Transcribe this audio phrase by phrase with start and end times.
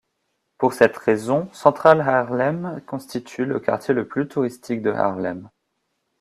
[0.57, 5.51] Pour cette raison, Central Harlem constitue le quartier le plus touristique de Harlem.